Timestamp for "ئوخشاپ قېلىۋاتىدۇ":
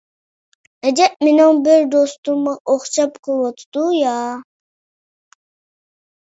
2.73-3.87